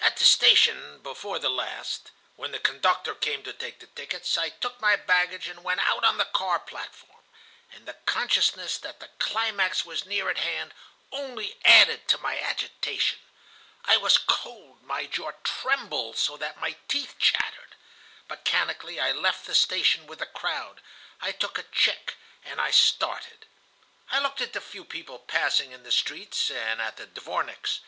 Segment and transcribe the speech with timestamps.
[0.00, 4.48] "At the station before the last, when the conductor came to take the tickets, I
[4.48, 7.22] took my baggage and went out on the car platform,
[7.70, 10.74] and the consciousness that the climax was near at hand
[11.12, 13.20] only added to my agitation.
[13.84, 17.76] I was cold, my jaw trembled so that my teeth chattered.
[18.28, 20.80] Mechanically I left the station with the crowd,
[21.20, 22.14] I took a tchik,
[22.44, 23.46] and I started.
[24.10, 27.78] I looked at the few people passing in the streets and at the dvorniks.